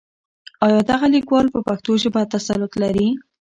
آيا 0.65 0.81
دغه 0.89 1.05
ليکوال 1.15 1.45
په 1.53 1.59
پښتو 1.67 1.91
ژبه 2.03 2.21
تسلط 2.33 2.73
لري؟ 2.83 3.07